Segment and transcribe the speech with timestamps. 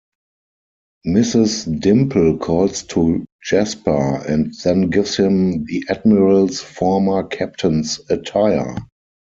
[1.05, 1.79] Mrs.
[1.79, 8.77] Dimple calls to Jasper and then gives him the Admiral's former Captain's attire.